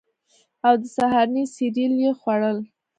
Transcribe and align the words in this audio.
او 0.67 0.73
د 0.81 0.83
سهارنۍ 0.95 1.45
سیریل 1.55 1.93
یې 2.03 2.11
خوړل 2.19 2.57